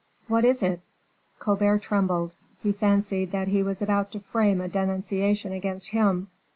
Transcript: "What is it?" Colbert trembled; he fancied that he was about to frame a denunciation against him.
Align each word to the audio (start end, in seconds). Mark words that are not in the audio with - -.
"What 0.27 0.45
is 0.45 0.63
it?" 0.63 0.81
Colbert 1.37 1.77
trembled; 1.83 2.33
he 2.63 2.71
fancied 2.71 3.31
that 3.33 3.49
he 3.49 3.61
was 3.61 3.83
about 3.83 4.11
to 4.13 4.19
frame 4.19 4.59
a 4.59 4.67
denunciation 4.67 5.51
against 5.51 5.89
him. 5.91 6.31